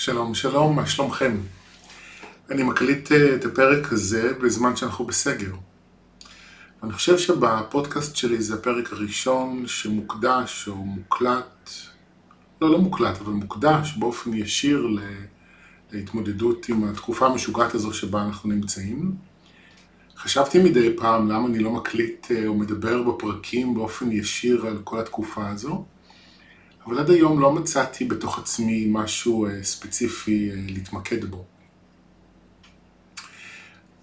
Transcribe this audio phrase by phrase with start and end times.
[0.00, 1.36] שלום, שלום, מה שלומכם?
[2.50, 5.52] אני מקליט אה, את הפרק הזה בזמן שאנחנו בסגר.
[6.82, 11.70] אני חושב שבפודקאסט שלי זה הפרק הראשון שמוקדש או מוקלט,
[12.60, 14.86] לא, לא מוקלט, אבל מוקדש באופן ישיר
[15.92, 19.14] להתמודדות עם התקופה המשוגעת הזו שבה אנחנו נמצאים.
[20.16, 25.00] חשבתי מדי פעם למה אני לא מקליט אה, או מדבר בפרקים באופן ישיר על כל
[25.00, 25.84] התקופה הזו.
[26.88, 31.44] אבל עד היום לא מצאתי בתוך עצמי משהו אה, ספציפי אה, להתמקד בו.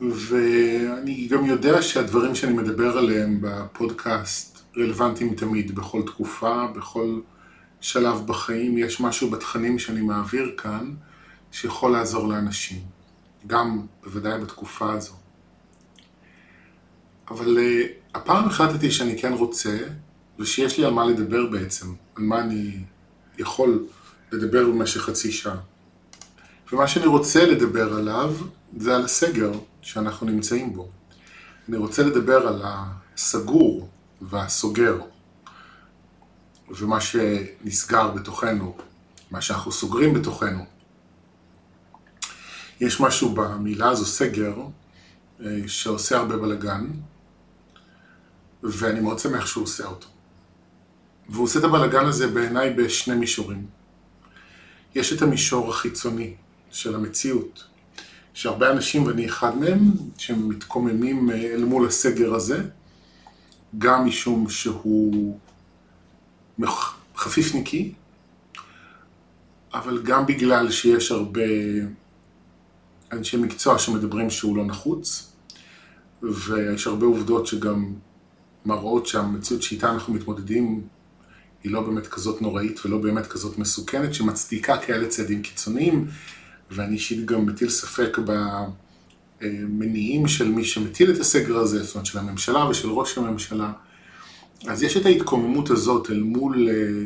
[0.02, 7.20] ואני גם יודע שהדברים שאני מדבר עליהם בפודקאסט רלוונטיים תמיד, בכל תקופה, בכל
[7.82, 10.94] שלב בחיים, יש משהו בתכנים שאני מעביר כאן
[11.52, 12.80] שיכול לעזור לאנשים,
[13.48, 15.14] גם בוודאי בתקופה הזו.
[17.30, 19.78] אבל uh, הפעם החלטתי שאני כן רוצה
[20.40, 22.84] ושיש לי על מה לדבר בעצם, על מה אני
[23.38, 23.88] יכול
[24.32, 25.58] לדבר במשך חצי שעה.
[26.72, 28.34] ומה שאני רוצה לדבר עליו
[28.78, 30.90] זה על הסגר שאנחנו נמצאים בו.
[31.70, 33.90] אני רוצה לדבר על הסגור
[34.22, 35.02] והסוגר,
[36.70, 38.78] ומה שנסגר בתוכנו,
[39.32, 40.66] מה שאנחנו סוגרים בתוכנו.
[42.82, 44.56] יש משהו במילה הזו סגר
[45.40, 46.88] אה, שעושה הרבה בלאגן,
[48.64, 50.08] ואני מאוד שמח שהוא עושה אותו.
[51.30, 53.66] והוא עושה את הבלאגן הזה בעיניי בשני מישורים.
[54.96, 56.34] יש את המישור החיצוני
[56.72, 57.64] של המציאות,
[58.34, 62.64] שהרבה אנשים, ואני אחד מהם, שמתקוממים אה, אל מול הסגר הזה,
[63.78, 65.40] גם משום שהוא
[67.16, 67.94] חפיפניקי,
[69.74, 71.42] אבל גם בגלל שיש הרבה
[73.12, 75.32] אנשי מקצוע שמדברים שהוא לא נחוץ,
[76.24, 77.94] ויש הרבה עובדות שגם
[78.66, 80.88] מראות שהמציאות שאיתה אנחנו מתמודדים
[81.66, 86.08] היא לא באמת כזאת נוראית ולא באמת כזאת מסוכנת, שמצדיקה כאלה צעדים קיצוניים,
[86.72, 88.18] ואני אישית גם מטיל ספק
[89.42, 93.72] במניעים של מי שמטיל את הסגר הזה, זאת אומרת של הממשלה ושל ראש הממשלה.
[94.68, 97.06] אז יש את ההתקוממות הזאת אל מול אה,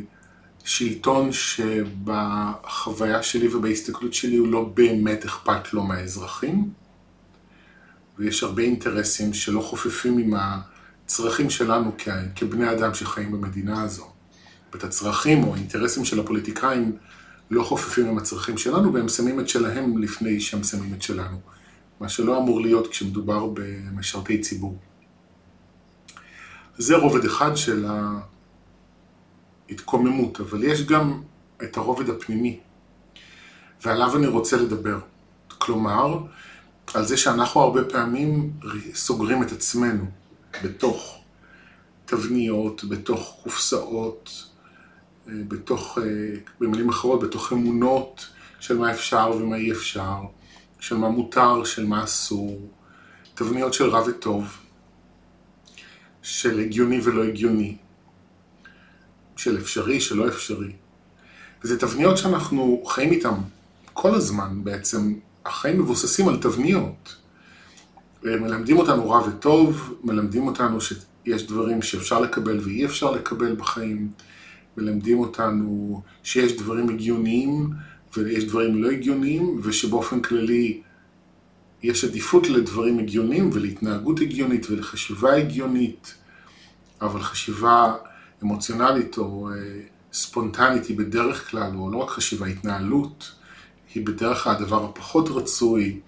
[0.64, 6.70] שלטון שבחוויה שלי ובהסתכלות שלי הוא לא באמת אכפת לו מהאזרחים,
[8.18, 11.92] ויש הרבה אינטרסים שלא חופפים עם הצרכים שלנו
[12.36, 14.19] כבני אדם שחיים במדינה הזו.
[14.74, 16.98] ואת הצרכים או האינטרסים של הפוליטיקאים
[17.52, 21.40] לא חופפים עם הצרכים שלנו, והם שמים את שלהם לפני שהם שמים את שלנו.
[22.00, 24.78] מה שלא אמור להיות כשמדובר במשרתי ציבור.
[26.78, 27.86] זה רובד אחד של
[29.70, 31.22] ההתקוממות, אבל יש גם
[31.64, 32.60] את הרובד הפנימי,
[33.86, 35.00] ועליו אני רוצה לדבר.
[35.48, 36.20] כלומר,
[36.94, 38.54] על זה שאנחנו הרבה פעמים
[38.94, 40.06] סוגרים את עצמנו
[40.64, 41.22] בתוך
[42.06, 44.46] תבניות, בתוך קופסאות,
[45.48, 46.04] בתוך, אה,
[46.60, 48.28] במילים אחרות, בתוך אמונות
[48.60, 50.18] של מה אפשר ומה אי אפשר,
[50.80, 52.70] של מה מותר, של מה אסור,
[53.36, 54.58] תבניות של רע וטוב,
[56.22, 57.78] של הגיוני ולא הגיוני,
[59.36, 60.72] של אפשרי, שלא אפשרי.
[61.64, 63.36] וזה תבניות שאנחנו חיים איתן
[63.94, 65.14] כל הזמן בעצם,
[65.46, 67.16] החיים מבוססים על תבניות.
[68.24, 74.12] מלמדים אותנו רע וטוב, מלמדים אותנו שיש דברים שאפשר לקבל ואי אפשר לקבל בחיים.
[74.80, 77.70] מלמדים אותנו שיש דברים הגיוניים
[78.18, 80.82] ויש דברים לא הגיוניים, ושבאופן כללי
[81.84, 86.14] יש עדיפות לדברים הגיוניים ולהתנהגות הגיונית ולחשיבה הגיונית,
[87.02, 87.96] אבל חשיבה
[88.44, 89.56] אמוציונלית או אה,
[90.14, 93.32] ספונטנית היא בדרך כלל, או לא רק חשיבה, התנהלות,
[93.96, 96.00] היא בדרך כלל הדבר הפחות רצוי,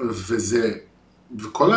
[0.00, 0.74] וזה,
[1.38, 1.72] וכל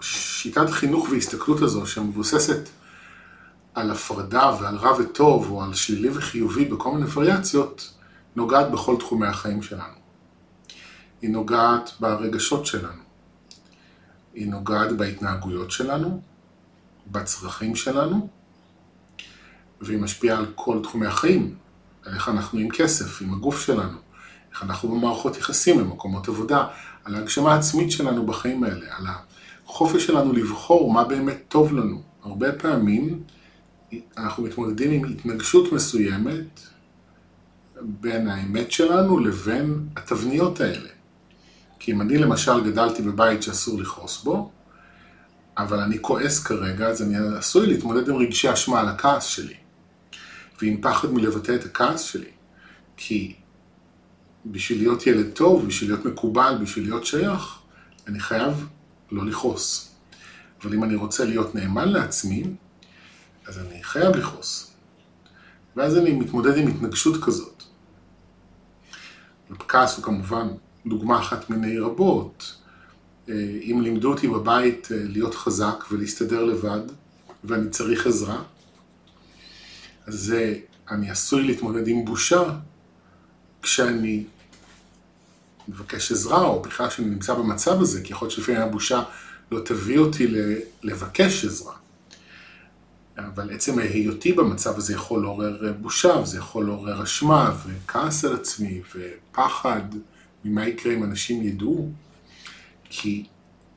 [0.00, 2.68] השיטת אה, חינוך והסתכלות הזו שמבוססת
[3.74, 7.94] על הפרדה ועל רע וטוב, או על שלילי וחיובי בכל מיני וריאציות,
[8.36, 9.94] נוגעת בכל תחומי החיים שלנו.
[11.22, 13.02] היא נוגעת ברגשות שלנו.
[14.34, 16.20] היא נוגעת בהתנהגויות שלנו,
[17.06, 18.28] בצרכים שלנו,
[19.80, 21.54] והיא משפיעה על כל תחומי החיים,
[22.04, 23.98] על איך אנחנו עם כסף, עם הגוף שלנו,
[24.52, 26.66] איך אנחנו במערכות יחסים, במקומות עבודה,
[27.04, 29.06] על ההגשמה העצמית שלנו בחיים האלה, על
[29.66, 32.02] החופש שלנו לבחור מה באמת טוב לנו.
[32.22, 33.22] הרבה פעמים
[34.16, 36.60] אנחנו מתמודדים עם התנגשות מסוימת
[37.80, 40.88] בין האמת שלנו לבין התבניות האלה.
[41.78, 44.50] כי אם אני למשל גדלתי בבית שאסור לכעוס בו,
[45.58, 49.54] אבל אני כועס כרגע, אז אני עשוי להתמודד עם רגשי אשמה על הכעס שלי,
[50.62, 52.30] ועם פחד מלבטא את הכעס שלי.
[52.96, 53.34] כי
[54.46, 57.58] בשביל להיות ילד טוב, בשביל להיות מקובל, בשביל להיות שייך,
[58.06, 58.66] אני חייב
[59.12, 59.94] לא לכעוס.
[60.62, 62.44] אבל אם אני רוצה להיות נאמן לעצמי,
[63.46, 64.70] אז אני חייב לכעוס.
[65.76, 67.62] ואז אני מתמודד עם התנגשות כזאת.
[69.50, 70.48] וכעס הוא כמובן
[70.86, 72.54] דוגמה אחת מיני רבות.
[73.28, 76.80] אה, אם לימדו אותי בבית אה, להיות חזק ולהסתדר לבד,
[77.44, 78.42] ואני צריך עזרה,
[80.06, 80.34] אז
[80.90, 82.42] אני עשוי להתמודד עם בושה
[83.62, 84.24] כשאני
[85.68, 89.02] מבקש עזרה, או בכלל כשאני נמצא במצב הזה, כי יכול להיות שלפעמים הבושה
[89.50, 90.26] לא תביא אותי
[90.82, 91.74] לבקש עזרה.
[93.18, 98.80] אבל עצם היותי במצב הזה יכול לעורר בושה, וזה יכול לעורר אשמה, וכעס על עצמי,
[98.94, 99.82] ופחד
[100.44, 101.90] ממה יקרה אם אנשים ידעו.
[102.84, 103.24] כי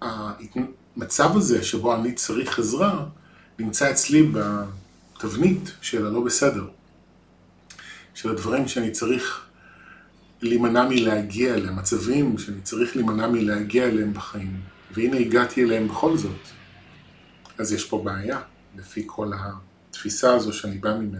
[0.01, 3.05] המצב הזה שבו אני צריך עזרה,
[3.59, 6.67] נמצא אצלי בתבנית של הלא בסדר.
[8.13, 9.41] של הדברים שאני צריך
[10.41, 14.61] להימנע מלהגיע אליהם, מצבים שאני צריך להימנע מלהגיע אליהם בחיים.
[14.91, 16.41] והנה הגעתי אליהם בכל זאת.
[17.57, 18.39] אז יש פה בעיה.
[18.77, 19.31] לפי כל
[19.89, 21.19] התפיסה הזו שאני בא ממנה.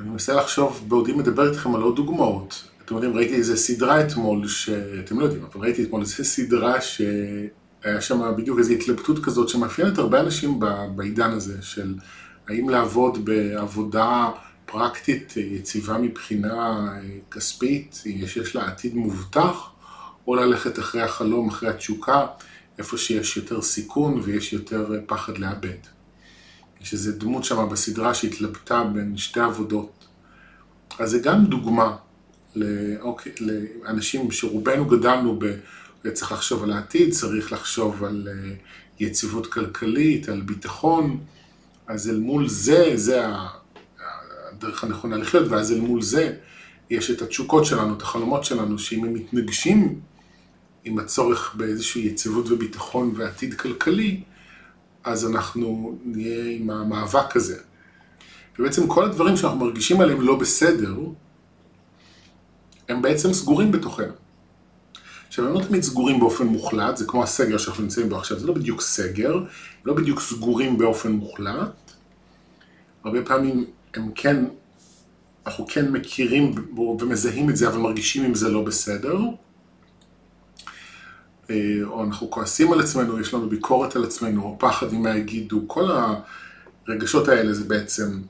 [0.00, 2.68] אני מנסה לחשוב, בעודי מדבר איתכם על עוד דוגמאות.
[2.84, 8.00] אתם יודעים, ראיתי איזה סדרה אתמול, שאתם לא יודעים, אבל ראיתי אתמול איזה סדרה שהיה
[8.00, 10.60] שם בדיוק איזו התלבטות כזאת שמאפיינת הרבה אנשים
[10.96, 11.94] בעידן הזה, של
[12.48, 14.30] האם לעבוד בעבודה
[14.66, 16.88] פרקטית יציבה מבחינה
[17.30, 19.70] כספית, שיש לה עתיד מובטח,
[20.26, 22.26] או ללכת אחרי החלום, אחרי התשוקה,
[22.78, 25.78] איפה שיש יותר סיכון ויש יותר פחד לאבד.
[26.80, 30.04] יש איזו דמות שם בסדרה שהתלבטה בין שתי עבודות.
[30.98, 31.96] אז זה גם דוגמה
[32.56, 35.44] לאוקיי, לאנשים שרובנו גדלנו ב...
[36.12, 38.54] צריך לחשוב על העתיד, צריך לחשוב על אה,
[39.00, 41.20] יציבות כלכלית, על ביטחון,
[41.86, 43.26] אז אל מול זה, זה
[44.52, 46.36] הדרך הנכונה לחיות, ואז אל מול זה
[46.90, 50.00] יש את התשוקות שלנו, את החלומות שלנו, שאם הם מתנגשים
[50.84, 54.20] עם הצורך באיזושהי יציבות וביטחון ועתיד כלכלי,
[55.04, 57.58] אז אנחנו נהיה עם המאבק הזה.
[58.58, 60.96] ובעצם כל הדברים שאנחנו מרגישים עליהם לא בסדר,
[62.88, 64.12] הם בעצם סגורים בתוכנו.
[65.28, 68.46] עכשיו, הם לא תמיד סגורים באופן מוחלט, זה כמו הסגר שאנחנו נמצאים בו עכשיו, זה
[68.46, 69.44] לא בדיוק סגר,
[69.84, 71.92] לא בדיוק סגורים באופן מוחלט.
[73.04, 73.64] הרבה פעמים
[73.94, 74.44] הם כן,
[75.46, 76.54] אנחנו כן מכירים
[77.00, 79.18] ומזהים את זה, אבל מרגישים אם זה לא בסדר.
[81.50, 85.64] אה, או אנחנו כועסים על עצמנו, יש לנו ביקורת על עצמנו, או פחד ממה יגידו,
[85.66, 85.90] כל
[86.86, 88.20] הרגשות האלה זה בעצם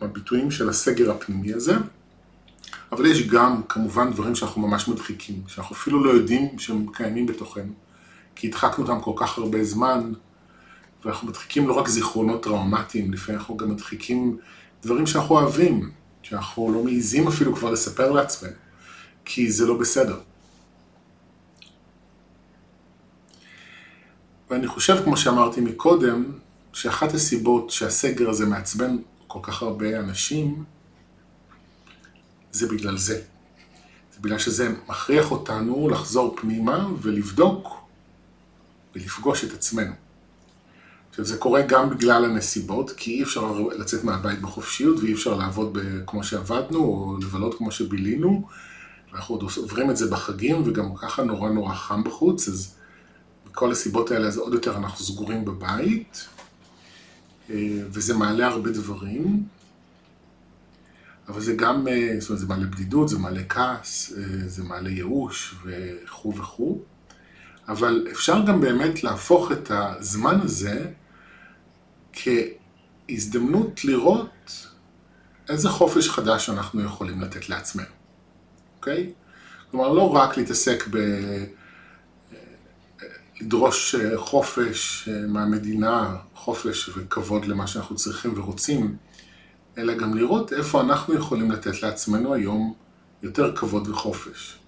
[0.00, 1.74] הביטויים של הסגר הפנימי הזה.
[2.92, 7.72] אבל יש גם כמובן דברים שאנחנו ממש מדחיקים, שאנחנו אפילו לא יודעים שהם קיימים בתוכנו,
[8.34, 10.12] כי הדחקנו אותם כל כך הרבה זמן,
[11.04, 14.36] ואנחנו מדחיקים לא רק זיכרונות טראומטיים, לפעמים אנחנו גם מדחיקים
[14.82, 15.90] דברים שאנחנו אוהבים,
[16.22, 18.52] שאנחנו לא מעיזים אפילו כבר לספר לעצמנו,
[19.24, 20.18] כי זה לא בסדר.
[24.50, 26.24] ואני חושב, כמו שאמרתי מקודם,
[26.72, 28.96] שאחת הסיבות שהסגר הזה מעצבן
[29.26, 30.64] כל כך הרבה אנשים,
[32.52, 33.22] זה בגלל זה.
[34.14, 37.68] זה בגלל שזה מכריח אותנו לחזור פנימה ולבדוק
[38.94, 39.92] ולפגוש את עצמנו.
[41.10, 45.78] עכשיו זה קורה גם בגלל הנסיבות, כי אי אפשר לצאת מהבית בחופשיות ואי אפשר לעבוד
[46.06, 48.48] כמו שעבדנו או לבלות כמו שבילינו.
[49.12, 52.76] ואנחנו עוד עוברים את זה בחגים וגם ככה נורא נורא חם בחוץ, אז
[53.56, 56.28] מכל הסיבות האלה אז עוד יותר אנחנו סגורים בבית,
[57.50, 57.56] אה,
[57.90, 59.44] וזה מעלה הרבה דברים,
[61.28, 64.90] אבל זה גם, אה, זאת אומרת, זה מעלה בדידות, זה מעלה כעס, אה, זה מעלה
[64.90, 66.82] ייאוש וכו' וכו',
[67.68, 70.90] אבל אפשר גם באמת להפוך את הזמן הזה
[72.12, 74.66] כהזדמנות לראות
[75.48, 77.94] איזה חופש חדש אנחנו יכולים לתת לעצמנו,
[78.76, 79.12] אוקיי?
[79.70, 80.98] כלומר, לא רק להתעסק ב...
[83.40, 88.96] לדרוש אה, חופש אה, מהמדינה, חופש וכבוד למה שאנחנו צריכים ורוצים,
[89.78, 92.74] אלא גם לראות איפה אנחנו יכולים לתת לעצמנו היום
[93.22, 94.58] יותר כבוד וחופש.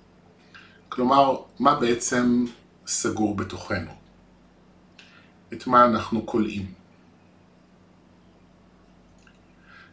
[0.88, 2.44] כלומר, מה בעצם
[2.86, 3.90] סגור בתוכנו?
[5.52, 6.72] את מה אנחנו כולאים?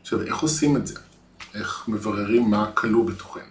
[0.02, 1.00] עכשיו, איך עושים את זה?
[1.54, 3.44] איך מבררים מה כלוא בתוכנו?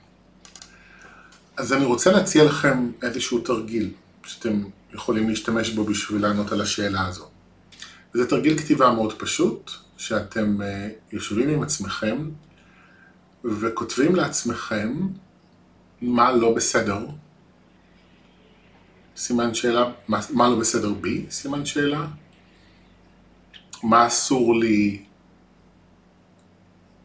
[1.57, 3.93] אז אני רוצה להציע לכם איזשהו תרגיל
[4.27, 4.63] שאתם
[4.93, 7.29] יכולים להשתמש בו בשביל לענות על השאלה הזו.
[8.15, 10.65] זה תרגיל כתיבה מאוד פשוט, שאתם uh,
[11.13, 12.31] יושבים עם עצמכם
[13.45, 15.09] וכותבים לעצמכם
[16.03, 17.07] מה לא בסדר.
[19.17, 21.27] סימן שאלה, מה, מה לא בסדר בי?
[21.31, 22.07] סימן שאלה.
[23.83, 25.05] מה אסור לי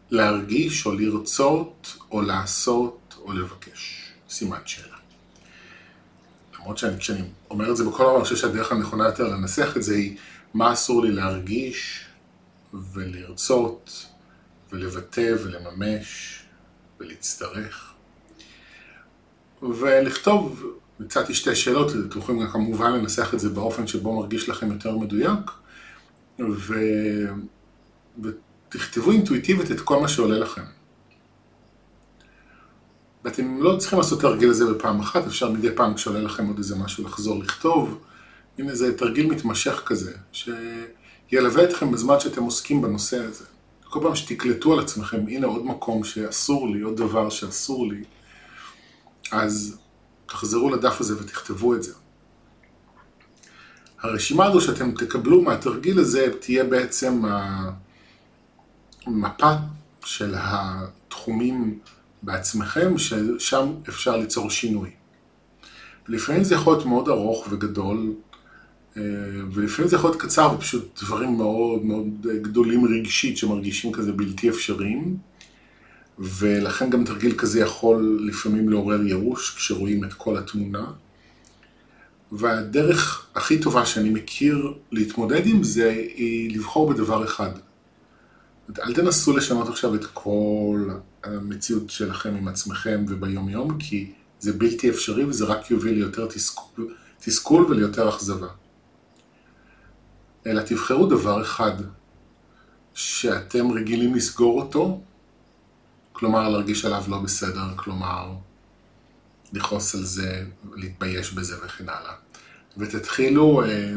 [0.10, 4.12] להרגיש או לרצות או לעשות או לבקש?
[4.30, 4.99] סימן שאלה.
[6.70, 9.96] למרות שכשאני אומר את זה בכל העולם, אני חושב שהדרך הנכונה יותר לנסח את זה
[9.96, 10.18] היא
[10.54, 12.06] מה אסור לי להרגיש
[12.94, 14.06] ולרצות
[14.72, 16.40] ולבטא ולממש
[17.00, 17.94] ולהצטרך.
[19.62, 20.64] ולכתוב,
[21.00, 25.52] הצעתי שתי שאלות, אתם יכולים כמובן לנסח את זה באופן שבו מרגיש לכם יותר מדויק,
[26.40, 26.74] ו...
[28.24, 30.64] ותכתבו אינטואיטיבית את כל מה שעולה לכם.
[33.30, 36.76] ואתם לא צריכים לעשות תרגיל הזה בפעם אחת, אפשר מדי פעם כשעולה לכם עוד איזה
[36.76, 38.00] משהו לחזור לכתוב.
[38.58, 43.46] הנה איזה תרגיל מתמשך כזה, שילווה אתכם בזמן שאתם עוסקים בנושא הזה.
[43.84, 48.04] כל פעם שתקלטו על עצמכם, הנה עוד מקום שאסור לי, עוד דבר שאסור לי,
[49.32, 49.78] אז
[50.26, 51.94] תחזרו לדף הזה ותכתבו את זה.
[54.02, 57.22] הרשימה הזו שאתם תקבלו מהתרגיל הזה תהיה בעצם
[59.06, 59.54] המפה
[60.06, 61.80] של התחומים
[62.24, 64.90] בעצמכם, ששם אפשר ליצור שינוי.
[66.08, 68.14] לפעמים זה יכול להיות מאוד ארוך וגדול,
[68.98, 69.04] אה,
[69.52, 75.18] ולפעמים זה יכול להיות קצר ופשוט דברים מאוד מאוד גדולים רגשית שמרגישים כזה בלתי אפשריים,
[76.20, 80.86] ולכן גם תרגיל כזה יכול לפעמים לעורר ייאוש כשרואים את כל התמונה.
[82.32, 87.50] והדרך הכי טובה שאני מכיר להתמודד עם זה היא לבחור בדבר אחד.
[88.80, 90.90] אל תנסו לשנות עכשיו את כל
[91.24, 96.96] המציאות שלכם עם עצמכם וביום יום, כי זה בלתי אפשרי וזה רק יוביל ליותר תסכול,
[97.20, 98.48] תסכול וליותר אכזבה.
[100.46, 101.74] אלא תבחרו דבר אחד
[102.94, 105.02] שאתם רגילים לסגור אותו,
[106.14, 108.34] כלומר להרגיש עליו לא בסדר, כלומר
[109.54, 112.14] לכעוס על זה, להתבייש בזה וכן הלאה.
[112.78, 113.94] ותתחילו אה,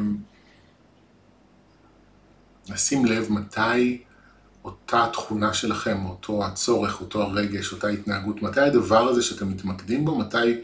[2.68, 4.02] לשים לב מתי
[4.64, 10.18] אותה תכונה שלכם, אותו הצורך, אותו הרגש, אותה התנהגות, מתי הדבר הזה שאתם מתמקדים בו,
[10.18, 10.60] מתי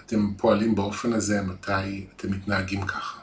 [0.00, 3.18] אתם פועלים באופן הזה, מתי אתם מתנהגים ככה.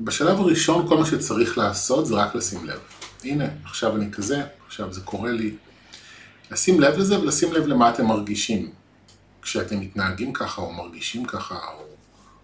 [0.00, 2.80] בשלב הראשון כל מה שצריך לעשות זה רק לשים לב.
[3.24, 5.56] הנה, עכשיו אני כזה, עכשיו זה קורה לי.
[6.50, 8.70] לשים לב לזה ולשים לב למה אתם מרגישים
[9.42, 11.84] כשאתם מתנהגים ככה או מרגישים ככה או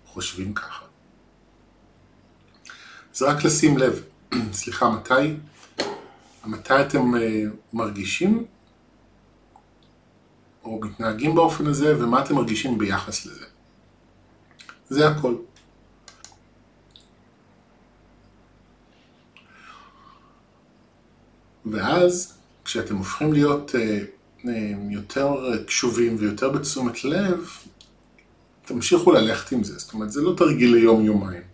[0.07, 0.85] חושבים ככה.
[3.15, 4.03] זה רק לשים לב.
[4.53, 5.37] סליחה, מתי,
[6.47, 7.43] מתי אתם אה,
[7.73, 8.45] מרגישים
[10.65, 13.45] או מתנהגים באופן הזה, ומה אתם מרגישים ביחס לזה.
[14.89, 15.35] זה הכל.
[21.67, 23.99] ואז, כשאתם הופכים להיות אה,
[24.49, 27.49] אה, יותר קשובים ויותר בתשומת לב,
[28.65, 29.79] תמשיכו ללכת עם זה.
[29.79, 31.48] זאת אומרת, זה לא תרגיל ליום-יומיים.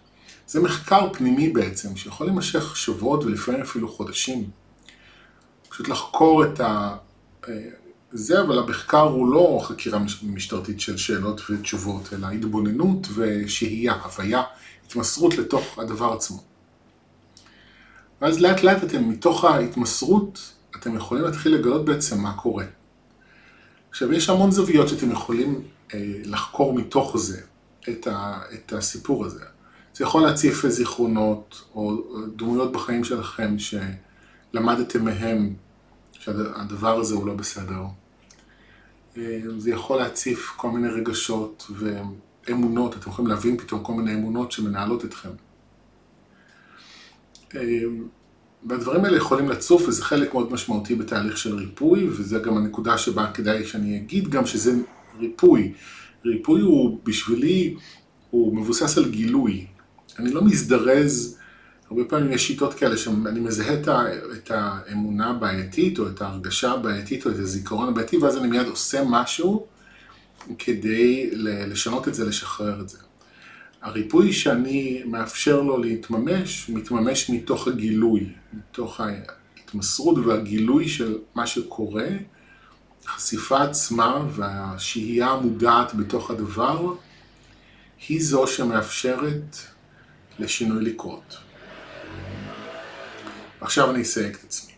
[0.46, 4.50] זה מחקר פנימי בעצם, שיכול להימשך שבועות ולפעמים אפילו חודשים.
[5.68, 6.96] פשוט לחקור את ה...
[7.48, 7.68] אה,
[8.12, 14.42] זה, אבל המחקר הוא לא חקירה משטרתית של שאלות ותשובות, אלא התבוננות ושהייה, הוויה,
[14.86, 16.42] התמסרות לתוך הדבר עצמו.
[18.20, 22.64] ואז לאט לאט אתם, מתוך ההתמסרות, אתם יכולים להתחיל לגלות בעצם מה קורה.
[23.90, 25.62] עכשיו, יש המון זוויות שאתם יכולים
[25.94, 27.40] אה, לחקור מתוך זה
[27.88, 29.44] את, ה, את הסיפור הזה.
[29.94, 32.02] זה יכול להציף זיכרונות או
[32.36, 35.54] דמויות בחיים שלכם שלמדתם מהם
[36.12, 37.82] שהדבר הזה הוא לא בסדר.
[39.16, 44.52] אה, זה יכול להציף כל מיני רגשות ואמונות, אתם יכולים להבין פתאום כל מיני אמונות
[44.52, 45.28] שמנהלות אתכם.
[47.54, 47.60] אה,
[48.68, 53.30] והדברים האלה יכולים לצוף וזה חלק מאוד משמעותי בתהליך של ריפוי וזה גם הנקודה שבה
[53.32, 54.72] כדאי שאני אגיד גם שזה
[55.18, 55.72] ריפוי.
[56.24, 57.74] ריפוי הוא בשבילי,
[58.30, 59.66] הוא מבוסס על גילוי.
[60.18, 61.38] אני לא מזדרז,
[61.90, 63.74] הרבה פעמים יש שיטות כאלה שאני מזהה
[64.36, 69.04] את האמונה הבעייתית או את ההרגשה הבעייתית או את הזיכרון הבעייתי ואז אני מיד עושה
[69.04, 69.66] משהו
[70.58, 72.98] כדי לשנות את זה, לשחרר את זה.
[73.82, 82.06] הריפוי שאני מאפשר לו להתממש, מתממש מתוך הגילוי, מתוך ההתמסרות והגילוי של מה שקורה,
[83.06, 86.94] החשיפה עצמה והשהייה המודעת בתוך הדבר,
[88.08, 89.56] היא זו שמאפשרת
[90.38, 91.36] לשינוי לקרות.
[93.60, 94.72] עכשיו אני אסייג את עצמי.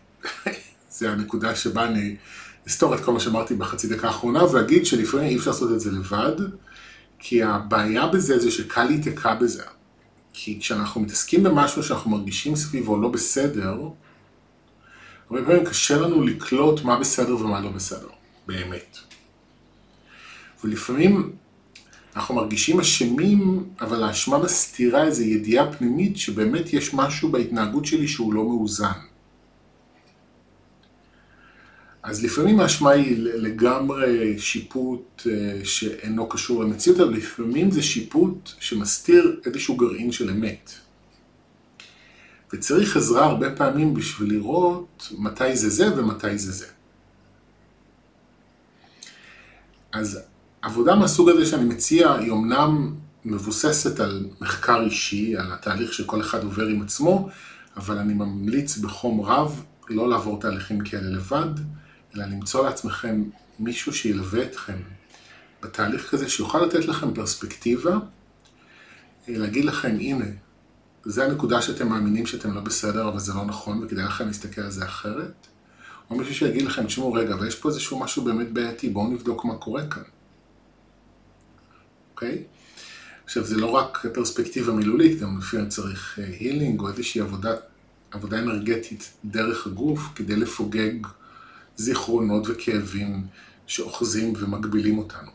[0.97, 2.15] זה הנקודה שבה אני
[2.67, 5.91] אסתור את כל מה שאמרתי בחצי דקה האחרונה ואגיד שלפעמים אי אפשר לעשות את זה
[5.91, 6.35] לבד,
[7.19, 9.63] כי הבעיה בזה זה שקל להיתקע בזה.
[10.33, 13.77] כי כשאנחנו מתעסקים במשהו שאנחנו מרגישים סביבו לא בסדר,
[15.29, 18.07] הרבה פעמים קשה לנו לקלוט מה בסדר ומה לא בסדר,
[18.47, 18.97] באמת.
[20.63, 21.35] ולפעמים
[22.17, 28.33] אנחנו מרגישים אשמים, אבל האשמה מסתירה איזו ידיעה פנימית שבאמת יש משהו בהתנהגות שלי שהוא
[28.33, 28.99] לא מאוזן.
[32.03, 39.41] אז לפעמים האשמה היא לגמרי שיפוט אה, שאינו קשור למציאות, אבל לפעמים זה שיפוט שמסתיר
[39.45, 40.71] איזשהו גרעין של אמת.
[42.53, 46.67] וצריך עזרה הרבה פעמים בשביל לראות מתי זה זה ומתי זה זה.
[49.91, 50.19] אז
[50.67, 52.95] עבודה מהסוג הזה שאני מציע היא אמנם
[53.25, 57.29] מבוססת על מחקר אישי, על התהליך שכל אחד עובר עם עצמו,
[57.77, 61.49] אבל אני ממליץ בחום רב לא לעבור תהליכים כאלה לבד,
[62.15, 63.23] אלא למצוא לעצמכם
[63.59, 64.77] מישהו שילווה אתכם
[65.63, 67.97] בתהליך כזה, שיוכל לתת לכם פרספקטיבה,
[69.27, 70.25] להגיד לכם, הנה,
[71.05, 74.71] זה הנקודה שאתם מאמינים שאתם לא בסדר, אבל זה לא נכון, וכדאי לכם להסתכל על
[74.71, 75.47] זה אחרת.
[76.09, 79.55] או מישהו שיגיד לכם, תשמעו רגע, ויש פה איזשהו משהו באמת בעייתי, בואו נבדוק מה
[79.55, 80.03] קורה כאן.
[82.17, 82.43] אוקיי?
[83.25, 87.55] עכשיו, זה לא רק פרספקטיבה מילולית, גם לפעמים צריך הילינג או איזושהי עבודה,
[88.11, 90.93] עבודה אנרגטית דרך הגוף, כדי לפוגג
[91.75, 93.25] זיכרונות וכאבים
[93.67, 95.31] שאוחזים ומגבילים אותנו.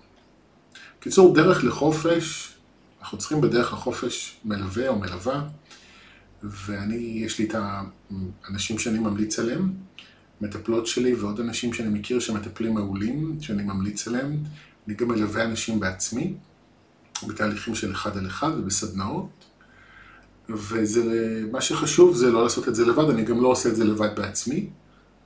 [1.01, 2.55] קיצור, דרך לחופש,
[3.01, 5.49] אנחנו צריכים בדרך לחופש מלווה או מלווה,
[6.43, 7.55] ואני, יש לי את
[8.45, 9.73] האנשים שאני ממליץ עליהם,
[10.41, 14.37] מטפלות שלי ועוד אנשים שאני מכיר שמטפלים מעולים, שאני ממליץ עליהם.
[14.87, 16.35] אני גם מלווה אנשים בעצמי,
[17.25, 19.29] בתהליכים של אחד על אחד ובסדנאות.
[20.49, 24.17] ומה שחשוב זה לא לעשות את זה לבד, אני גם לא עושה את זה לבד
[24.17, 24.69] בעצמי.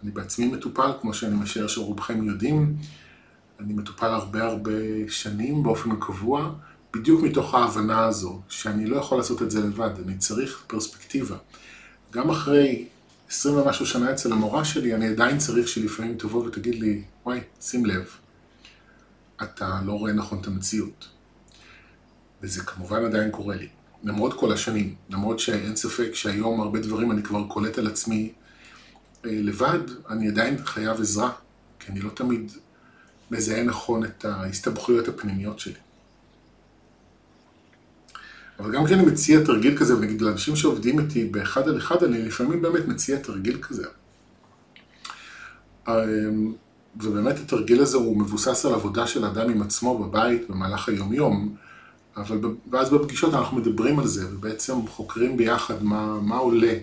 [0.03, 2.77] אני בעצמי מטופל, כמו שאני משער שרובכם יודעים.
[3.61, 4.73] אני מטופל הרבה הרבה
[5.09, 6.53] שנים באופן קבוע,
[6.95, 11.37] בדיוק מתוך ההבנה הזו, שאני לא יכול לעשות את זה לבד, אני צריך פרספקטיבה.
[12.13, 12.87] גם אחרי
[13.29, 17.87] עשרים ומשהו שנה אצל המורה שלי, אני עדיין צריך שלפעמים תבוא ותגיד לי, וואי, שים
[17.87, 18.05] לב,
[19.43, 21.09] אתה לא רואה נכון את המציאות.
[22.43, 23.69] וזה כמובן עדיין קורה לי,
[24.05, 28.33] למרות כל השנים, למרות שאין ספק שהיום הרבה דברים אני כבר קולט על עצמי
[29.25, 29.79] אה, לבד,
[30.11, 31.33] אני עדיין חייב עזרה,
[31.81, 32.53] כי אני לא תמיד
[33.31, 35.75] מזהה נכון את ההסתבכויות הפנימיות שלי.
[38.61, 42.63] אבל גם כשאני מציע תרגיל כזה, ונגיד לאנשים שעובדים איתי באחד על אחד, אני לפעמים
[42.63, 43.87] באמת מציע תרגיל כזה.
[45.89, 46.53] אמ,
[46.97, 51.57] ובאמת התרגיל הזה הוא מבוסס על עבודה של אדם עם עצמו בבית במהלך היומיום,
[52.17, 56.75] אבל ואז בפגישות אנחנו מדברים על זה, ובעצם חוקרים ביחד מה, מה עולה,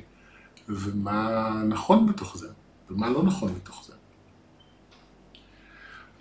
[0.69, 2.47] ומה נכון בתוך זה,
[2.89, 3.93] ומה לא נכון בתוך זה.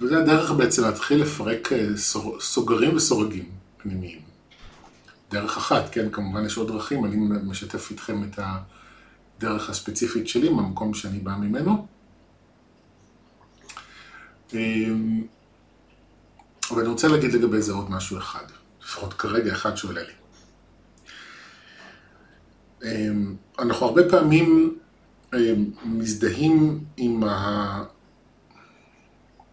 [0.00, 1.88] וזה הדרך בעצם להתחיל לפרק אה,
[2.40, 4.20] סוגרים וסורגים פנימיים.
[5.30, 8.38] דרך אחת, כן, כמובן יש עוד דרכים, אני משתף איתכם את
[9.38, 11.86] הדרך הספציפית שלי, מהמקום שאני בא ממנו.
[14.54, 15.22] אמ,
[16.70, 18.44] אבל אני רוצה להגיד לגבי זה עוד משהו אחד,
[18.92, 20.12] לפחות כרגע אחד שעולה לי.
[22.84, 24.78] אמ, אנחנו הרבה פעמים
[25.34, 27.84] אמ, מזדהים עם, ה...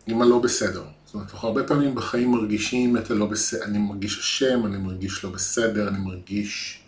[0.08, 0.84] עם הלא בסדר.
[1.06, 5.24] זאת אומרת, אנחנו הרבה פעמים בחיים מרגישים את הלא בסדר, אני מרגיש אשם, אני מרגיש
[5.24, 6.80] לא בסדר, אני מרגיש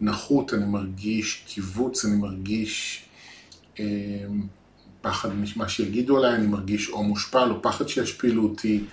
[0.00, 3.04] נחות, אני מרגיש קיבוץ, אני מרגיש
[3.80, 3.84] אה,
[5.00, 8.84] פחד ממה שיגידו עליי, אני מרגיש או מושפל או פחד שישפילו אותי.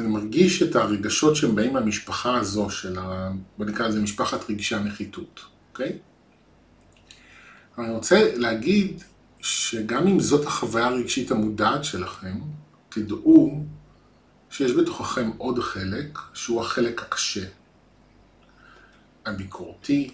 [0.00, 3.30] אני מרגיש את הרגשות שהם באים מהמשפחה הזו של ה...
[3.58, 5.40] בוא נקרא לזה משפחת רגשי הנחיתות,
[5.72, 5.98] אוקיי?
[7.78, 9.02] אני רוצה להגיד
[9.40, 12.38] שגם אם זאת החוויה הרגשית המודעת שלכם,
[12.88, 13.64] תדעו
[14.50, 17.44] שיש בתוככם עוד חלק, שהוא החלק הקשה,
[19.26, 20.10] הביקורתי,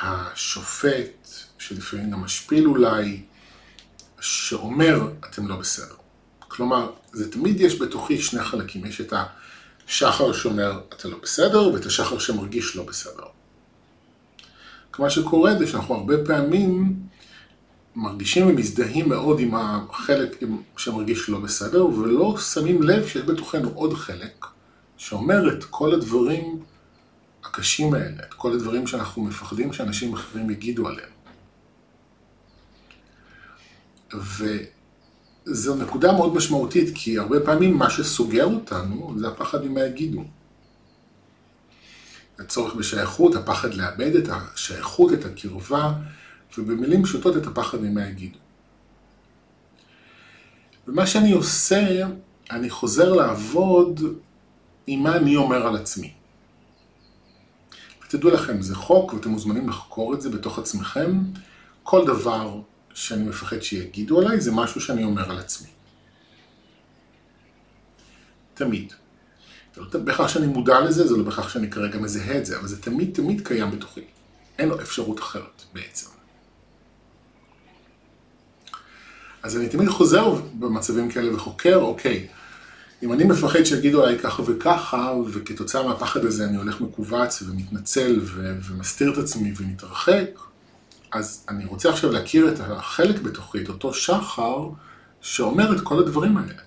[0.00, 3.22] השופט, שלפעמים גם משפיל אולי,
[4.20, 6.05] שאומר, אתם לא בסדר.
[6.56, 9.12] כלומר, זה תמיד יש בתוכי שני חלקים, יש את
[9.88, 13.24] השחר שאומר, אתה לא בסדר, ואת השחר שמרגיש לא בסדר.
[14.98, 16.96] מה שקורה זה שאנחנו הרבה פעמים
[17.96, 20.42] מרגישים ומזדהים מאוד עם החלק
[20.76, 24.46] שמרגיש לא בסדר, ולא שמים לב שיש בתוכנו עוד חלק
[24.96, 26.62] שאומר את כל הדברים
[27.44, 31.10] הקשים האלה, את כל הדברים שאנחנו מפחדים שאנשים אחרים יגידו עליהם.
[35.46, 40.24] וזו נקודה מאוד משמעותית, כי הרבה פעמים מה שסוגר אותנו זה הפחד ממה יגידו.
[42.38, 45.92] הצורך בשייכות, הפחד לאבד את השייכות, את הקרבה,
[46.58, 48.38] ובמילים פשוטות את הפחד ממה יגידו.
[50.88, 52.06] ומה שאני עושה,
[52.50, 54.00] אני חוזר לעבוד
[54.86, 56.12] עם מה אני אומר על עצמי.
[58.04, 61.18] ותדעו לכם, זה חוק ואתם מוזמנים לחקור את זה בתוך עצמכם.
[61.82, 62.60] כל דבר
[62.96, 65.68] שאני מפחד שיגידו עליי זה משהו שאני אומר על עצמי.
[68.54, 68.92] תמיד.
[69.74, 72.68] זה לא בהכרח שאני מודע לזה, זה לא בהכרח שאני כרגע מזהה את זה, אבל
[72.68, 74.00] זה תמיד תמיד קיים בתוכי.
[74.58, 76.06] אין לו אפשרות אחרת בעצם.
[79.42, 82.26] אז אני תמיד חוזר במצבים כאלה וחוקר, אוקיי,
[83.02, 88.58] אם אני מפחד שיגידו עליי ככה וככה, וכתוצאה מהפחד הזה אני הולך מכווץ ומתנצל ו-
[88.62, 90.30] ומסתיר את עצמי ומתרחק,
[91.16, 94.68] אז אני רוצה עכשיו להכיר את החלק בתוכי, את אותו שחר,
[95.20, 96.62] שאומר את כל הדברים האלה.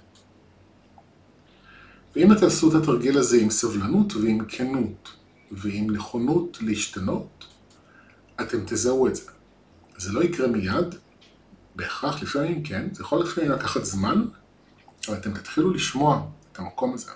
[2.15, 5.11] ואם תעשו את התרגיל הזה עם סבלנות ועם כנות
[5.51, 7.45] ועם נכונות להשתנות,
[8.41, 9.31] אתם תזהו את זה.
[9.97, 10.95] זה לא יקרה מיד,
[11.75, 14.25] בהכרח לפעמים כן, זה יכול לפעמים לקחת זמן,
[15.07, 17.11] אבל אתם תתחילו לשמוע את המקום הזה.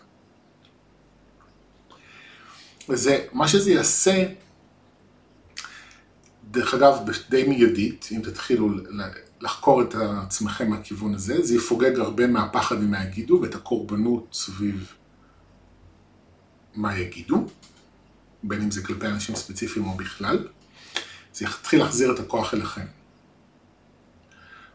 [2.89, 4.25] וזה, מה שזה יעשה,
[6.53, 6.97] דרך אגב,
[7.29, 8.69] די מיידית, אם תתחילו
[9.41, 14.93] לחקור את עצמכם מהכיוון הזה, זה יפוגג הרבה מהפחד ממה יגידו ואת הקורבנות סביב
[16.75, 17.47] מה יגידו,
[18.43, 20.47] בין אם זה כלפי אנשים ספציפיים או בכלל.
[21.33, 22.85] זה יתחיל להחזיר את הכוח אליכם.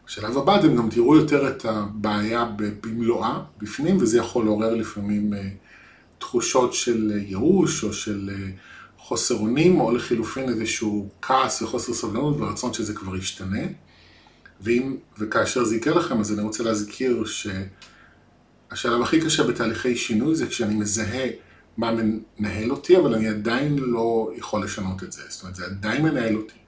[0.05, 5.49] בשלב הבא אתם גם תראו יותר את הבעיה במלואה בפנים, וזה יכול לעורר לפעמים אה,
[6.17, 8.49] תחושות של ייאוש או של אה,
[9.09, 13.61] חוסר אונים, או לחילופין איזשהו כעס וחוסר סבלנות ורצון שזה כבר ישתנה.
[14.61, 17.23] ואם וכאשר זה יקרה לכם, אז אני רוצה להזכיר
[18.71, 21.27] שהשלב הכי קשה בתהליכי שינוי זה כשאני מזהה
[21.77, 21.91] מה
[22.39, 25.21] מנהל אותי, אבל אני עדיין לא יכול לשנות את זה.
[25.29, 26.59] זאת אומרת, זה עדיין מנהל אותי.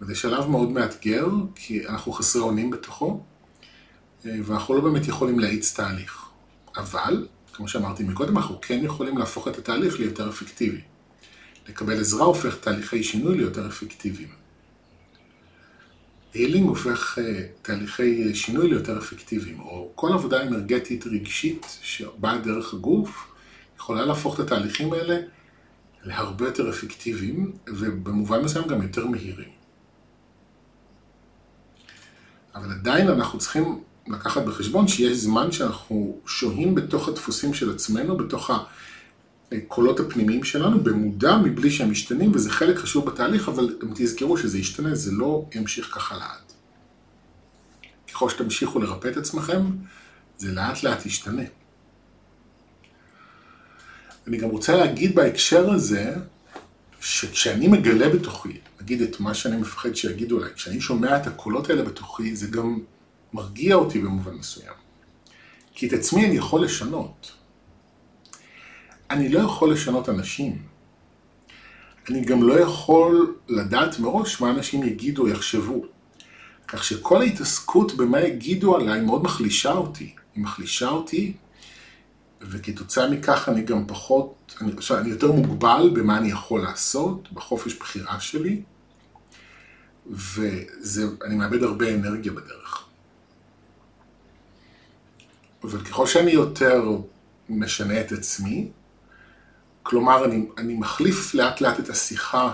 [0.00, 3.20] וזה שלב מאוד מאתגר, כי אנחנו חסרי אונים בתוכו,
[4.24, 6.24] ואנחנו לא באמת יכולים להאיץ תהליך.
[6.76, 10.80] אבל, כמו שאמרתי מקודם, אנחנו כן יכולים להפוך את התהליך ליותר אפקטיבי.
[11.68, 14.28] לקבל עזרה הופך תהליכי שינוי ליותר אפקטיביים.
[16.34, 23.26] הילינג הופך אה, תהליכי שינוי ליותר אפקטיביים, או כל עבודה אנרגטית רגשית שבאה דרך הגוף,
[23.76, 25.20] יכולה להפוך את התהליכים האלה
[26.04, 29.48] להרבה יותר אפקטיביים, ובמובן מסוים גם יותר מהירים.
[32.54, 38.50] אבל עדיין אנחנו צריכים לקחת בחשבון שיש זמן שאנחנו שוהים בתוך הדפוסים של עצמנו, בתוך
[39.52, 44.58] הקולות הפנימיים שלנו, במודע מבלי שהם משתנים, וזה חלק חשוב בתהליך, אבל גם תזכרו שזה
[44.58, 46.52] ישתנה, זה לא ימשיך ככה לעד.
[48.12, 49.62] ככל שתמשיכו לרפא את עצמכם,
[50.38, 51.42] זה לאט לאט ישתנה.
[54.26, 56.14] אני גם רוצה להגיד בהקשר הזה,
[57.00, 61.82] שכשאני מגלה בתוכי, נגיד את מה שאני מפחד שיגידו עליי, כשאני שומע את הקולות האלה
[61.82, 62.78] בתוכי, זה גם
[63.32, 64.74] מרגיע אותי במובן מסוים.
[65.74, 67.37] כי את עצמי אני יכול לשנות.
[69.10, 70.62] אני לא יכול לשנות אנשים.
[72.10, 75.84] אני גם לא יכול לדעת מראש מה אנשים יגידו יחשבו.
[76.68, 80.14] כך שכל ההתעסקות במה יגידו עליי מאוד מחלישה אותי.
[80.34, 81.32] היא מחלישה אותי
[82.40, 87.74] וכתוצאה מכך אני גם פחות, אני, עכשיו, אני יותר מוגבל במה אני יכול לעשות, בחופש
[87.74, 88.62] בחירה שלי,
[90.06, 92.84] ואני מאבד הרבה אנרגיה בדרך.
[95.64, 96.90] אבל ככל שאני יותר
[97.48, 98.68] משנה את עצמי,
[99.88, 102.52] כלומר, אני, אני מחליף לאט לאט את השיחה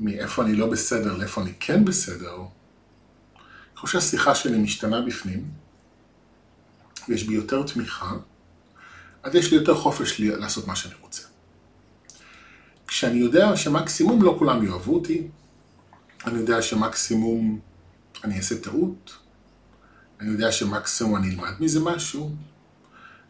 [0.00, 2.38] מאיפה אני לא בסדר לאיפה אני כן בסדר,
[3.76, 5.50] ככל שהשיחה שלי משתנה בפנים,
[7.08, 8.12] ויש בי יותר תמיכה,
[9.22, 11.22] אז יש לי יותר חופש לעשות מה שאני רוצה.
[12.86, 15.28] כשאני יודע שמקסימום לא כולם יאהבו אותי,
[16.26, 17.60] אני יודע שמקסימום
[18.24, 19.18] אני אעשה טעות,
[20.20, 22.36] אני יודע שמקסימום אני אלמד מזה משהו,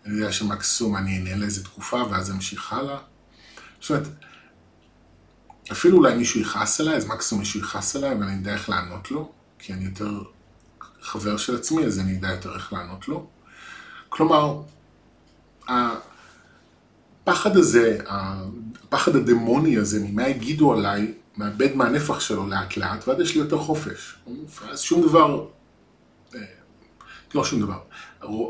[0.07, 3.10] אני יודע שמקסימום אני אענה לאיזה תקופה ואז אמשיך הלאה.
[3.81, 4.09] זאת אומרת,
[5.73, 9.33] אפילו אולי מישהו יכעס עליי, אז מקסימום מישהו יכעס עליי ואני אדע איך לענות לו,
[9.59, 10.23] כי אני יותר
[11.03, 13.27] חבר של עצמי, אז אני אדע יותר איך לענות לו.
[14.09, 14.63] כלומר,
[15.69, 23.35] הפחד הזה, הפחד הדמוני הזה, ממה יגידו עליי, מאבד מהנפח שלו לאט לאט, ואז יש
[23.35, 24.17] לי יותר חופש.
[24.71, 25.47] אז שום דבר,
[26.35, 26.41] אה,
[27.35, 27.81] לא שום דבר,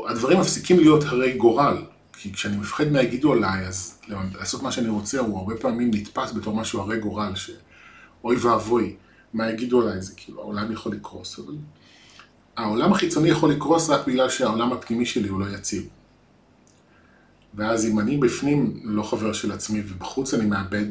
[0.09, 1.83] הדברים מפסיקים להיות הרי גורל.
[2.21, 6.31] כי כשאני מפחד מה יגידו עליי, אז לעשות מה שאני רוצה, הוא הרבה פעמים נתפס
[6.33, 8.95] בתור משהו הרי גורל, שאוי ואבוי,
[9.33, 11.53] מה יגידו עליי, זה כאילו, העולם יכול לקרוס, אבל
[12.57, 15.87] העולם החיצוני יכול לקרוס רק בגלל שהעולם הפנימי שלי הוא לא יציב.
[17.53, 20.87] ואז אם אני בפנים לא חבר של עצמי ובחוץ אני מאבד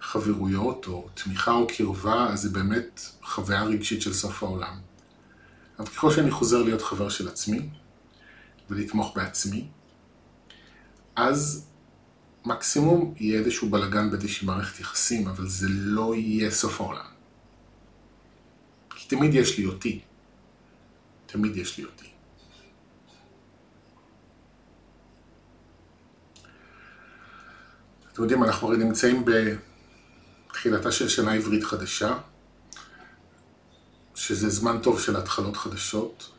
[0.00, 4.74] חברויות או תמיכה או קרבה, אז זה באמת חוויה רגשית של סוף העולם.
[5.78, 7.68] אבל ככל שאני חוזר להיות חבר של עצמי
[8.70, 9.66] ולתמוך בעצמי,
[11.20, 11.66] אז
[12.44, 17.04] מקסימום יהיה איזשהו בלאגן באיזושהי מערכת יחסים, אבל זה לא יהיה סוף העולם.
[18.90, 20.00] כי תמיד יש לי אותי.
[21.26, 22.06] תמיד יש לי אותי.
[28.12, 29.24] אתם יודעים, אנחנו הרי נמצאים
[30.48, 32.18] בתחילתה של שנה עברית חדשה,
[34.14, 36.30] שזה זמן טוב של התחלות חדשות,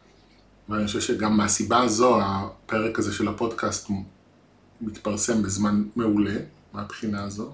[0.70, 3.90] ואני חושב שגם מהסיבה הזו, הפרק הזה של הפודקאסט
[4.82, 6.36] מתפרסם בזמן מעולה,
[6.74, 7.54] מהבחינה הזו,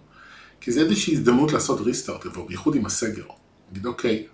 [0.62, 3.24] כי זה איזושהי הזדמנות לעשות ריסטארט, ובייחוד עם הסגר.
[3.72, 4.28] נגיד, אוקיי,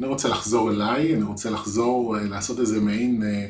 [0.00, 3.48] אני רוצה לחזור אליי, אני רוצה לחזור, אה, לעשות איזה מעין אה,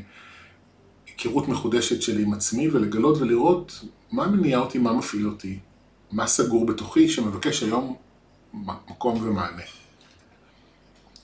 [1.06, 5.58] היכרות מחודשת שלי עם עצמי ולגלות ולראות מה מניע אותי, מה מפעיל אותי,
[6.12, 7.96] מה סגור בתוכי שמבקש היום
[8.88, 9.62] מקום ומענה.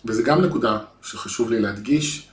[0.04, 2.28] וזה גם נקודה שחשוב לי להדגיש,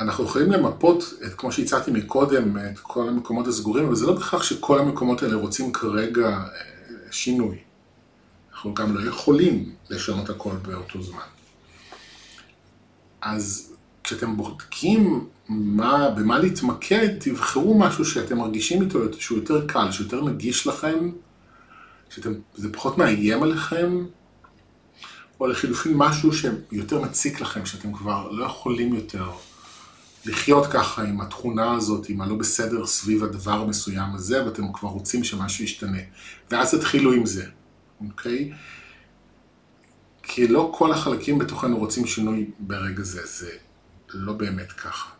[0.00, 4.42] אנחנו יכולים למפות, את, כמו שהצעתי מקודם, את כל המקומות הסגורים, אבל זה לא בהכרח
[4.42, 6.46] שכל המקומות האלה רוצים כרגע אה,
[7.10, 7.58] שינוי.
[8.52, 11.18] אנחנו גם לא יכולים לשנות הכל באותו זמן.
[13.20, 13.72] אז
[14.04, 20.66] כשאתם בודקים מה, במה להתמקד, תבחרו משהו שאתם מרגישים איתו שהוא יותר קל, שיותר נגיש
[20.66, 21.10] לכם,
[22.10, 24.04] שזה פחות מאיים עליכם,
[25.40, 29.30] או לחילופין משהו שיותר מציק לכם, שאתם כבר לא יכולים יותר
[30.26, 35.24] לחיות ככה עם התכונה הזאת, עם הלא בסדר סביב הדבר המסוים הזה, ואתם כבר רוצים
[35.24, 35.98] שמשהו ישתנה.
[36.50, 37.46] ואז תתחילו עם זה,
[38.00, 38.52] אוקיי?
[40.22, 43.50] כי לא כל החלקים בתוכנו רוצים שינוי ברגע זה, זה
[44.14, 45.10] לא באמת ככה.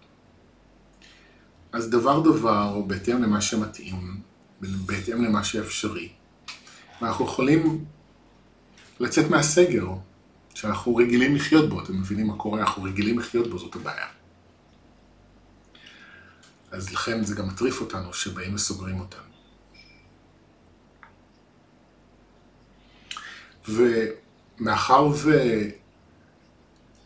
[1.72, 4.20] אז דבר דבר, בהתאם למה שמתאים,
[4.60, 6.08] בהתאם למה שאפשרי,
[7.02, 7.84] ואנחנו יכולים
[9.00, 9.86] לצאת מהסגר,
[10.54, 12.60] שאנחנו רגילים לחיות בו, אתם מבינים מה קורה?
[12.60, 14.06] אנחנו רגילים לחיות בו, זאת הבעיה.
[16.72, 19.32] אז לכן זה גם מטריף אותנו שבאים וסוגרים אותנו.
[23.68, 25.08] ומאחר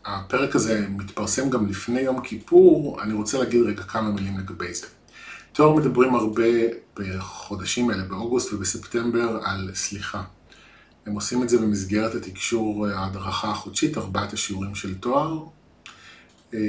[0.05, 4.87] והפרק הזה מתפרסם גם לפני יום כיפור, אני רוצה להגיד רגע כמה מילים לגבי זה.
[5.53, 6.43] תואר מדברים הרבה
[6.93, 10.23] בחודשים האלה, באוגוסט ובספטמבר, על סליחה.
[11.05, 15.43] הם עושים את זה במסגרת התקשור, ההדרכה החודשית, ארבעת השיעורים של תואר.
[16.53, 16.59] אה,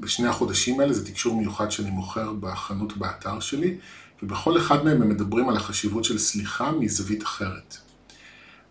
[0.00, 3.78] בשני החודשים האלה זה תקשור מיוחד שאני מוכר בחנות באתר שלי,
[4.22, 7.76] ובכל אחד מהם הם מדברים על החשיבות של סליחה מזווית אחרת.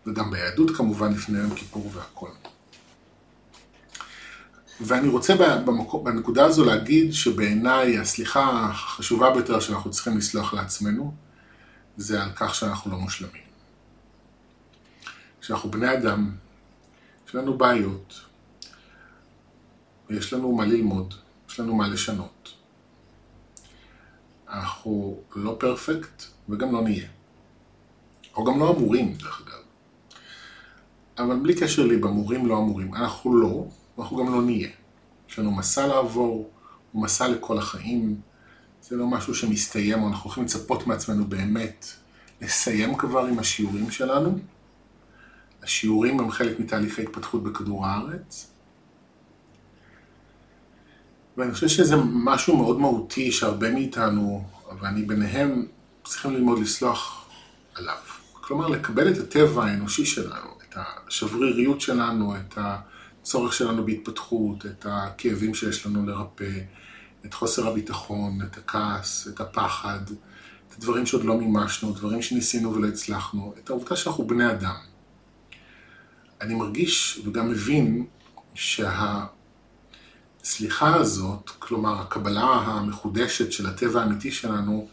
[0.06, 2.30] וגם ביהדות כמובן לפני יום כיפור והכל.
[4.80, 5.34] ואני רוצה
[5.64, 11.14] במקור, בנקודה הזו להגיד שבעיניי הסליחה החשובה ביותר שאנחנו צריכים לסלוח לעצמנו,
[11.96, 13.42] זה על כך שאנחנו לא מושלמים.
[15.40, 16.30] שאנחנו בני אדם,
[17.28, 18.27] יש לנו בעיות,
[20.10, 21.14] ויש לנו מה lלמוד,
[21.48, 22.54] יש לנו מה לשנות.
[24.48, 27.08] אנחנו לא פרפקט וגם לא נהיה.
[28.36, 29.62] או גם לא אמורים, דרך אגב.
[31.18, 32.94] אבל בלי קשר לי, במורים לא אמורים.
[32.94, 33.66] אנחנו לא,
[33.98, 34.68] ואנחנו גם לא נהיה.
[35.30, 36.50] יש לנו מסע לעבור,
[36.92, 38.20] הוא מסע לכל החיים.
[38.82, 41.86] זה לא משהו שמסתיים, אנחנו יכולים לצפות מעצמנו באמת
[42.40, 44.38] לסיים כבר עם השיעורים שלנו.
[45.62, 48.50] השיעורים הם חלק מתהליכי התפתחות בכדור הארץ.
[51.38, 54.44] ואני חושב שזה משהו מאוד מהותי שהרבה מאיתנו,
[54.80, 55.66] ואני ביניהם,
[56.04, 57.28] צריכים ללמוד לסלוח
[57.74, 57.96] עליו.
[58.32, 65.54] כלומר, לקבל את הטבע האנושי שלנו, את השבריריות שלנו, את הצורך שלנו בהתפתחות, את הכאבים
[65.54, 66.58] שיש לנו לרפא,
[67.26, 70.00] את חוסר הביטחון, את הכעס, את הפחד,
[70.68, 74.76] את הדברים שעוד לא מימשנו, דברים שניסינו ולא הצלחנו, את העובדה שאנחנו בני אדם.
[76.40, 78.06] אני מרגיש וגם מבין
[80.48, 84.88] שהסליחה הזאת, כלומר הקבלה המחודשת של הטבע האמיתי שלנו,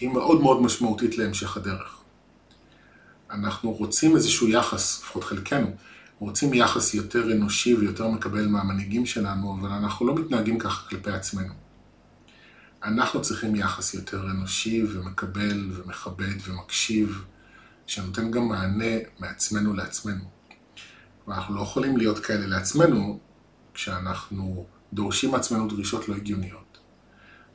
[0.00, 1.98] היא מאוד מאוד משמעותית להמשך הדרך.
[3.30, 5.66] אנחנו רוצים איזשהו יחס, לפחות חלקנו,
[6.18, 11.54] רוצים יחס יותר אנושי ויותר מקבל מהמנהיגים שלנו, אבל אנחנו לא מתנהגים ככה כלפי עצמנו.
[12.84, 17.24] אנחנו צריכים יחס יותר אנושי ומקבל ומכבד ומקשיב,
[17.86, 20.24] שנותן גם מענה מעצמנו לעצמנו.
[21.28, 23.20] ואנחנו לא יכולים להיות כאלה לעצמנו
[23.74, 26.78] כשאנחנו דורשים מעצמנו דרישות לא הגיוניות.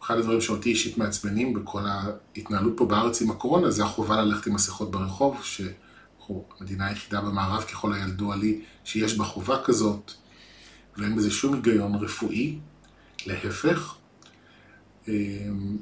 [0.04, 4.54] אחד הדברים שאותי אישית מעצבנים בכל ההתנהלות פה בארץ עם הקורונה זה החובה ללכת עם
[4.54, 10.12] מסכות ברחוב, שאנחנו המדינה היחידה במערב ככל הילדוע לי שיש בה חובה כזאת,
[10.98, 12.58] ואין בזה שום היגיון רפואי,
[13.26, 13.95] להפך.
[15.08, 15.78] אמ,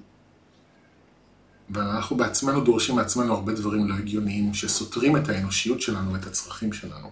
[1.69, 7.11] ואנחנו בעצמנו דורשים מעצמנו הרבה דברים לא הגיוניים שסותרים את האנושיות שלנו ואת הצרכים שלנו.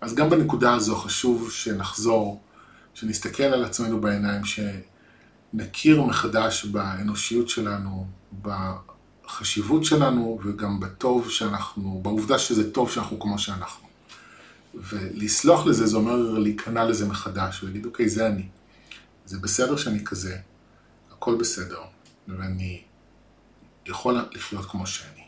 [0.00, 2.40] אז גם בנקודה הזו חשוב שנחזור,
[3.00, 8.06] שנסתכל על עצמנו בעיניים, שנכיר מחדש באנושיות שלנו,
[8.42, 13.88] בחשיבות שלנו וגם בטוב שאנחנו, בעובדה שזה טוב שאנחנו כמו שאנחנו.
[14.74, 18.48] ולסלוח לזה זה אומר להיכנע לזה מחדש ולהגיד אוקיי זה אני,
[19.26, 20.38] זה בסדר שאני כזה,
[21.10, 21.80] הכל בסדר
[22.28, 22.82] ואני
[23.86, 25.22] יכול לחיות כמו שאני.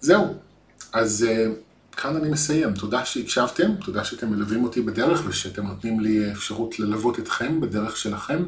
[0.00, 0.34] זהו,
[0.92, 1.46] אז אה,
[1.94, 2.74] כאן אני מסיים.
[2.74, 8.44] תודה שהקשבתם, תודה שאתם מלווים אותי בדרך ושאתם נותנים לי אפשרות ללוות אתכם בדרך שלכם.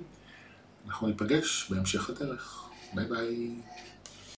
[0.87, 2.65] אנחנו ניפגש בהמשך הדרך.
[2.95, 3.51] ביי ביי.